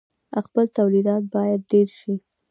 [0.45, 2.13] خپل تولیدات باید ډیر شي.